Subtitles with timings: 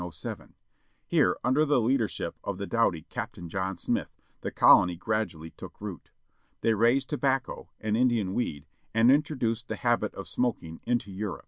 [1.05, 4.09] Here under the leadership of the doughty Captain John Smith
[4.41, 6.09] the colony gradually took root.
[6.61, 10.71] They raised tobacco â an Indian weed 1 â and introduced the habit of smoking
[10.79, 11.39] ^^^^_ [into Europe.